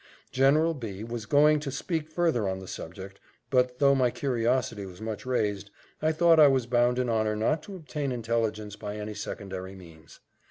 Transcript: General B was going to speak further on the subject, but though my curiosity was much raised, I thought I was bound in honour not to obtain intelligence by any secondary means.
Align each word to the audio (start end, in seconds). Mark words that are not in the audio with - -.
General 0.31 0.73
B 0.73 1.03
was 1.03 1.27
going 1.27 1.59
to 1.59 1.69
speak 1.69 2.09
further 2.09 2.49
on 2.49 2.57
the 2.57 2.67
subject, 2.67 3.19
but 3.51 3.77
though 3.77 3.93
my 3.93 4.09
curiosity 4.09 4.83
was 4.83 4.99
much 4.99 5.27
raised, 5.27 5.69
I 6.01 6.11
thought 6.11 6.39
I 6.39 6.47
was 6.47 6.65
bound 6.65 6.97
in 6.97 7.07
honour 7.07 7.35
not 7.35 7.61
to 7.65 7.75
obtain 7.75 8.11
intelligence 8.11 8.75
by 8.75 8.95
any 8.97 9.13
secondary 9.13 9.75
means. 9.75 10.19